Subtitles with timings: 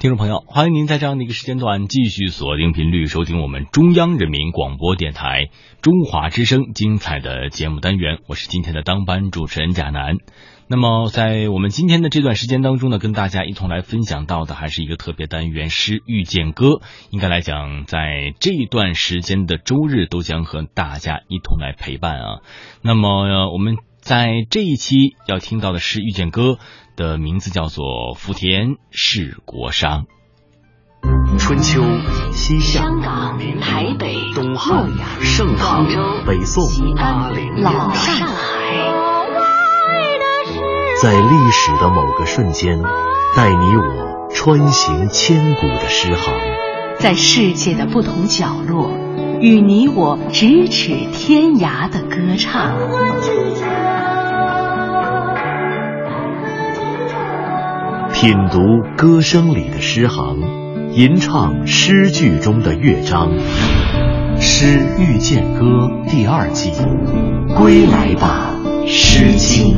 [0.00, 5.50] 听众朋友，欢迎您在这样的一个时间段继续锁定频率收听我们中央人民广播电台
[5.82, 8.16] 中华之声精彩的节目单元。
[8.26, 10.16] 我是今天的当班主持人贾楠。
[10.68, 16.66] 那么在我们今天的这段时间当中呢，跟大家一同来分享到的还是一个特别单元《诗遇见歌》。
[17.10, 22.40] 应该来讲，在这一段时间的周日都将和大家一同来陪伴啊。
[22.80, 23.76] 那么我们
[24.10, 26.42] 在这一期要听到的《是遇见歌》。
[26.96, 27.84] 的名字叫做
[28.16, 30.02] 《福田是国殇》。
[31.38, 31.80] 春秋、
[32.32, 35.86] 西夏、香港、台北、东汉、盛唐、
[36.26, 36.64] 北宋、
[36.96, 38.34] 八零、老上海，
[41.00, 42.82] 在历史的某个瞬间，
[43.36, 46.34] 带你我穿行千古的诗行；
[46.98, 48.90] 在世界的不同角落，
[49.40, 52.76] 与你我咫尺天涯的歌唱。
[58.20, 63.32] 品读歌声里的诗行，吟唱诗句中的乐章，
[64.38, 65.64] 《诗遇见歌》
[66.04, 66.70] 第二季，
[67.56, 68.54] 归来吧，
[68.86, 69.74] 《诗经》。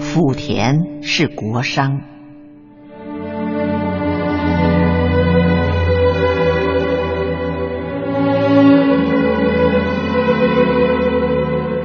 [0.00, 2.00] 福田是国殇。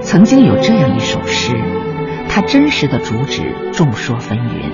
[0.00, 1.52] 曾经有这样一首诗。
[2.34, 4.72] 他真实的主旨众说纷纭，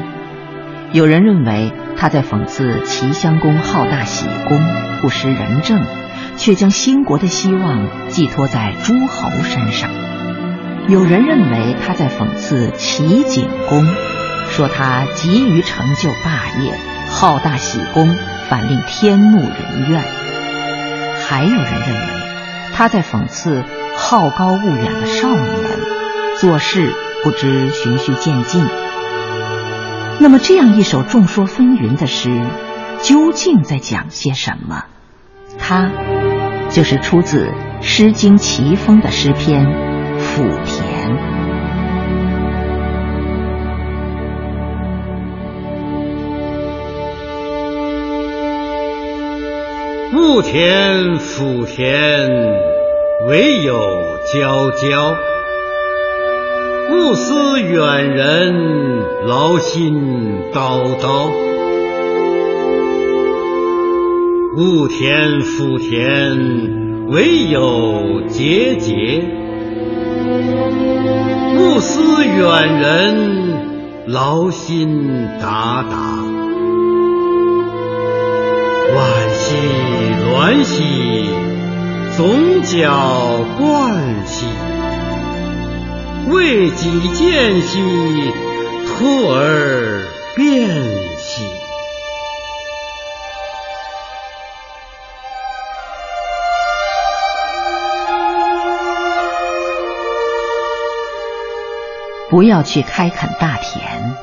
[0.93, 4.59] 有人认为他在讽刺齐襄公好大喜功、
[5.03, 5.85] 不识仁政，
[6.39, 9.91] 却将兴国的希望寄托在诸侯身上；
[10.89, 13.87] 有人认为他在讽刺齐景公，
[14.49, 16.73] 说他急于成就霸业，
[17.11, 18.17] 好大喜功，
[18.49, 20.01] 反令天怒人怨；
[21.29, 22.07] 还有人认为
[22.73, 23.63] 他在讽刺
[23.99, 25.47] 好高骛远的少年，
[26.39, 26.91] 做事。
[27.23, 28.65] 不知循序渐进。
[30.19, 32.47] 那么，这样一首众说纷纭的诗，
[33.03, 34.85] 究竟在讲些什么？
[35.59, 35.91] 它
[36.71, 37.47] 就是出自
[37.83, 39.65] 《诗经·齐风》的诗篇
[40.19, 41.11] 《甫田》。
[50.17, 52.29] 雾田甫田，
[53.29, 53.75] 唯有
[54.33, 55.17] 皎皎。
[56.91, 59.95] 不思远人，劳心
[60.53, 61.31] 叨叨。
[64.57, 69.25] 物田福田，唯有节节。
[71.57, 76.19] 不思远人，劳心达达。
[78.97, 78.99] 惋
[79.31, 79.57] 兮
[80.27, 81.25] 鸾兮，
[82.17, 84.47] 总角冠兮。
[86.29, 88.33] 为己见兮，
[88.87, 90.05] 兔儿
[90.37, 90.69] 变
[91.19, 91.45] 兮。
[102.31, 104.15] 不要去开垦大田，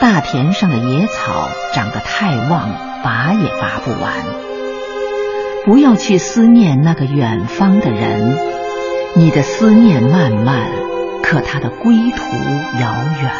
[0.00, 2.68] 大田上的野草长得太旺，
[3.04, 4.12] 拔也拔不完。
[5.64, 8.36] 不要去思念那个远方的人，
[9.14, 10.97] 你的思念漫漫。
[11.30, 12.18] 可他的归途
[12.80, 13.30] 遥远，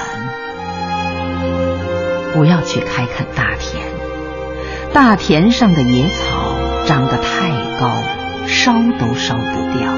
[2.34, 3.82] 不要去开垦大田，
[4.92, 7.48] 大田上的野草长得太
[7.80, 7.90] 高，
[8.46, 9.90] 烧都烧不掉。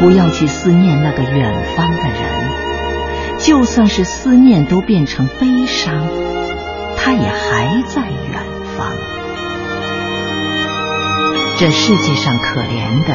[0.00, 6.08] 不要去思念那个远方的人，就算是思念都变成悲伤，
[6.96, 8.42] 他也还在远
[8.74, 8.90] 方。
[11.58, 13.14] 这世界上可怜的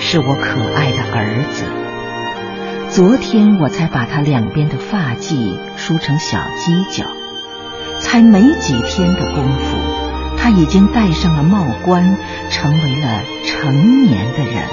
[0.00, 1.64] 是我可爱的儿子。
[2.92, 7.04] 昨天我才把他两边的发髻梳成小犄角，
[8.00, 9.78] 才没几天的功夫，
[10.36, 12.16] 他已经戴上了帽冠，
[12.50, 14.64] 成为了成年的人。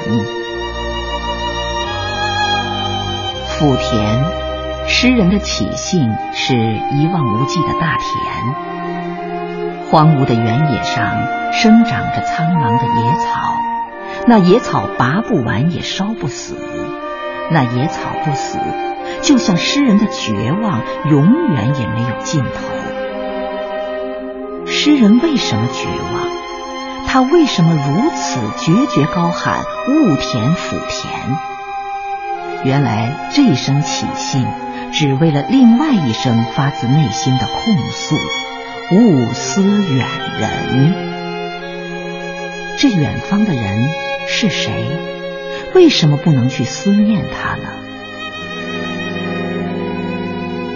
[3.49, 4.25] 福田，
[4.87, 13.53] 诗人的起兴是一望无际的大田，荒芜的原野上生长着苍茫的野草，
[14.25, 16.55] 那野草拔不完也烧不死。
[17.51, 18.59] 那野草不死，
[19.21, 22.49] 就像诗人的绝望，永远也没有尽头。
[24.65, 26.27] 诗人为什么绝望？
[27.07, 31.13] 他为什么如此决绝高喊“勿田福田”？
[32.65, 34.45] 原来这一声起兴，
[34.91, 38.17] 只为了另外一声发自内心的控诉
[38.91, 40.05] ：“勿思远
[40.39, 40.93] 人。”
[42.77, 43.85] 这远方的人
[44.27, 45.16] 是谁？
[45.73, 47.69] 为什么不能去思念他呢？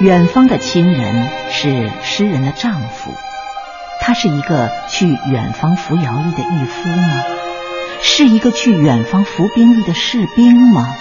[0.01, 3.13] 远方的亲人是诗人的丈夫，
[4.01, 7.23] 他是一个去远方服徭役的义夫吗？
[8.01, 10.95] 是一个去远方服兵役的士兵吗？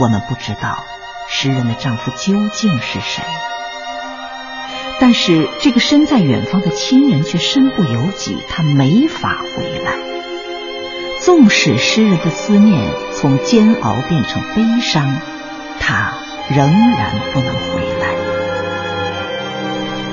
[0.00, 0.84] 我们不知道
[1.28, 3.22] 诗人的丈夫究竟是谁。
[4.98, 10.19] 但是这个身在远方的亲人却身不由己，他没法回来。
[11.20, 15.20] 纵使诗人的思念从煎熬变成悲伤，
[15.78, 16.14] 他
[16.48, 18.08] 仍然不能回来。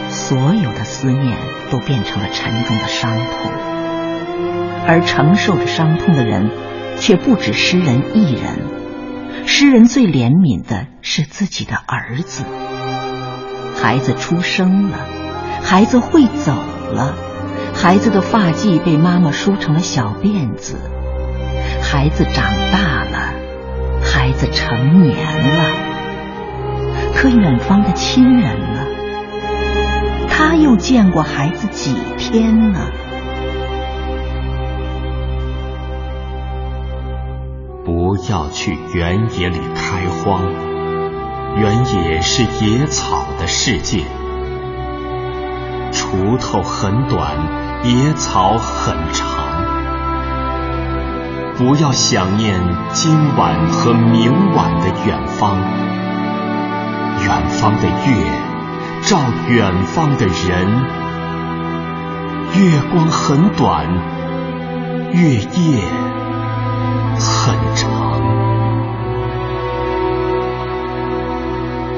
[0.10, 1.38] 所有的思念
[1.72, 3.52] 都变成了沉重的伤痛，
[4.86, 6.52] 而承受着伤痛的人
[7.00, 9.46] 却不止诗人一人。
[9.46, 12.44] 诗人最怜悯的是自己的儿子。
[13.82, 15.00] 孩子出生了，
[15.64, 16.52] 孩子会走
[16.92, 17.16] 了，
[17.74, 20.76] 孩子的发髻被妈妈梳成了小辫子，
[21.90, 23.34] 孩子长大了，
[24.04, 25.16] 孩子成年
[25.56, 25.72] 了。
[27.16, 28.86] 可远方的亲人呢？
[30.30, 32.92] 他又见过孩子几天呢？
[37.86, 40.44] 不要去原野里开荒。
[41.56, 44.04] 原野是野草的世界，
[45.94, 47.32] 锄头很短，
[47.86, 49.47] 野草很长。
[51.58, 52.62] 不要想念
[52.94, 55.58] 今晚和明晚的远方，
[57.26, 58.32] 远方的月
[59.02, 59.18] 照
[59.50, 60.68] 远方的人，
[62.54, 63.88] 月光很短，
[65.14, 65.82] 月夜
[67.18, 67.90] 很长。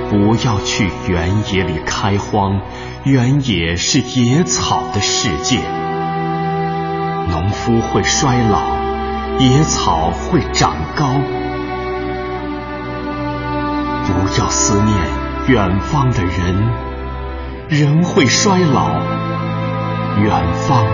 [0.10, 2.62] 不要去原野里开荒，
[3.04, 5.60] 原野是野草的世界。
[7.30, 8.79] 农夫会衰老，
[9.40, 11.06] 野草会长高。
[14.06, 14.98] 不要思念
[15.48, 16.68] 远方的人，
[17.70, 18.90] 人会衰老，
[20.22, 20.86] 远方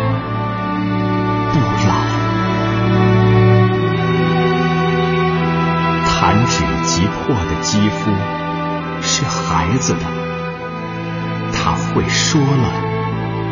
[1.52, 1.94] 不老。
[6.08, 8.12] 弹指即破的肌肤。
[9.02, 10.00] 是孩子的，
[11.54, 12.72] 他会说了，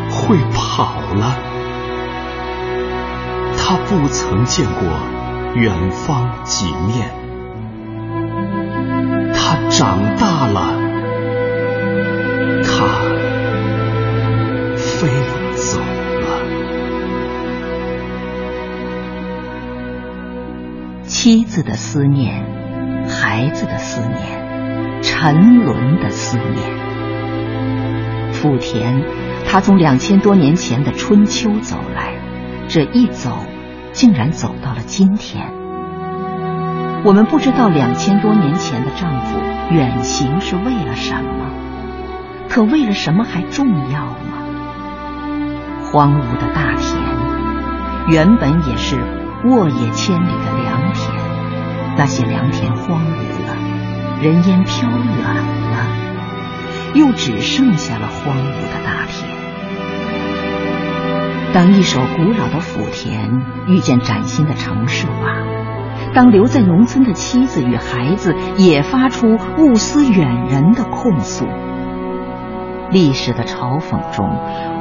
[0.09, 1.52] 会跑了。
[3.65, 4.81] 他不曾见过
[5.55, 7.09] 远方几面，
[9.33, 10.73] 他长大了，
[12.61, 12.85] 他
[14.75, 15.07] 飞
[15.55, 16.25] 走了。
[21.05, 22.43] 妻子的思念，
[23.07, 24.43] 孩子的思念。
[25.01, 26.57] 沉沦的思念，
[28.33, 29.03] 福田，
[29.47, 32.12] 他从两千多年前的春秋走来，
[32.73, 33.37] 这一走，
[33.91, 35.53] 竟然走到了今天。
[37.05, 39.39] 我们不知道两千多年前的丈夫
[39.69, 41.51] 远行是为了什么，
[42.49, 44.41] 可为了什么还重要吗？
[45.83, 46.99] 荒芜的大田，
[48.07, 48.97] 原本也是
[49.45, 51.15] 沃野千里的良田，
[51.95, 53.55] 那些良田荒芜了。
[54.19, 54.99] 人烟飘远
[55.69, 55.85] 了，
[56.95, 59.42] 又只剩下了荒芜的大田。
[61.53, 63.29] 当一首古老的府田
[63.67, 65.37] 遇见崭新的城市化，
[66.15, 71.45] 当留在农村的妻子与孩子也发出物思远人的控诉，
[72.89, 74.27] 历史的嘲讽中，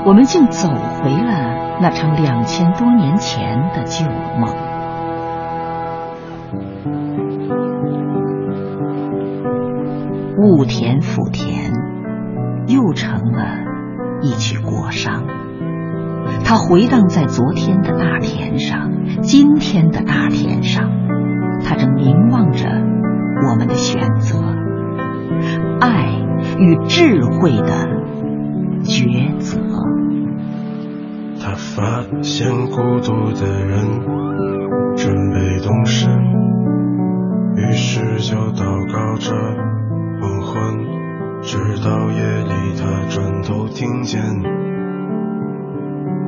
[0.06, 4.06] 我们竟走回了那场两千多年前的旧
[4.40, 4.48] 梦。
[10.38, 11.70] 雾田府田，
[12.66, 13.58] 又成了
[14.22, 15.41] 一曲国殇。
[16.52, 18.90] 它回荡在昨天的大田上，
[19.22, 20.90] 今天的大田上，
[21.64, 22.68] 它正凝望着
[23.48, 24.36] 我们的选择，
[25.80, 26.10] 爱
[26.58, 27.88] 与智慧的
[28.84, 29.62] 抉择。
[31.40, 33.86] 他发现孤独的人
[34.94, 36.10] 准备动身，
[37.56, 39.32] 于是就祷告着。
[40.20, 40.84] 黄昏，
[41.40, 44.20] 直到夜里，他转头听见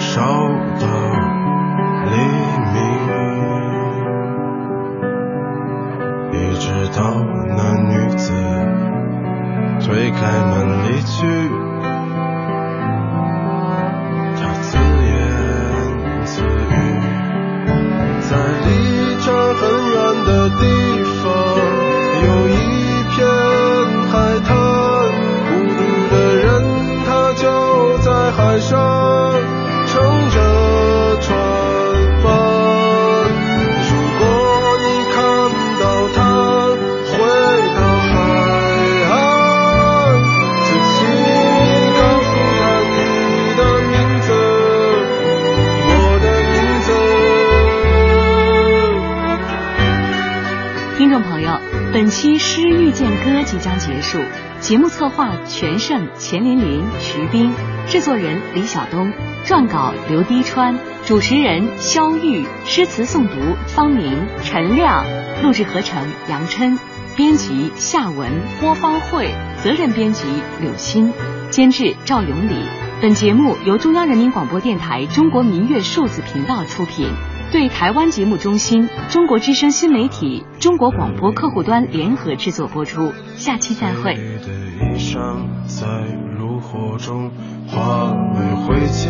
[0.00, 0.22] 烧
[0.80, 0.86] 到
[2.06, 2.12] 黎
[2.72, 2.74] 明，
[6.32, 6.66] 一直
[6.96, 6.98] 到
[7.46, 8.32] 那女子
[9.78, 10.18] 推开
[10.50, 11.59] 门离去。
[54.60, 57.52] 节目策划全胜、钱琳琳、徐冰，
[57.86, 59.12] 制作人李晓东，
[59.46, 63.34] 撰稿刘滴川，主持人肖玉，诗词诵读
[63.66, 65.04] 方明、陈亮，
[65.42, 66.78] 录制合成杨琛，
[67.16, 70.26] 编辑夏文、郭方慧，责任编辑
[70.60, 71.12] 柳青，
[71.50, 72.54] 监制赵永礼。
[73.00, 77.08] 本节目由中央人民广播电台中国民乐数字频道出品。
[77.50, 83.12] 对台湾节目中心、中国之声新媒体、中国广播客户端联合制作播出。
[83.34, 84.14] 下期再会。
[84.14, 84.20] 的
[84.94, 85.86] 衣裳在
[86.38, 87.32] 炉火中
[87.66, 89.08] 化为灰烬，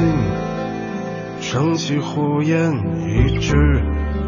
[1.42, 2.72] 升起火焰，
[3.06, 3.54] 一直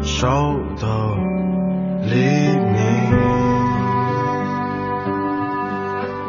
[0.03, 1.15] 烧到
[2.03, 2.77] 黎明，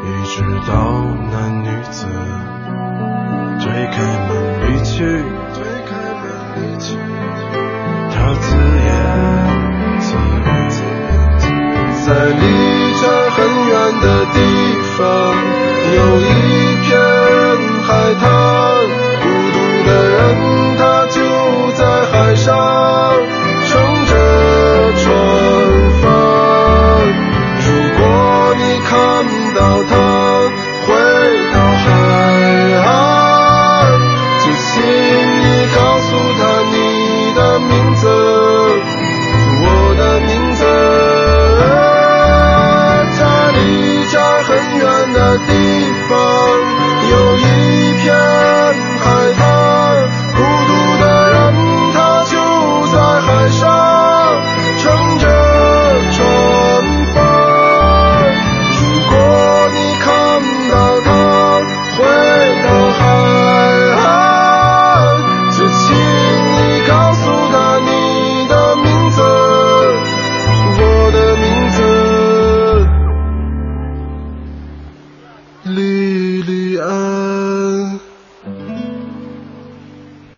[0.01, 2.07] 一直到那女子
[3.61, 4.33] 推开门
[4.73, 5.03] 离去，
[5.53, 6.25] 推开门
[6.55, 6.97] 离去，
[8.27, 8.55] 我自
[8.89, 8.94] 由。